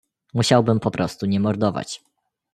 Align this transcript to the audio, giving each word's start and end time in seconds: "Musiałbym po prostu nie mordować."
"Musiałbym 0.33 0.79
po 0.79 0.91
prostu 0.91 1.25
nie 1.25 1.39
mordować." 1.39 2.01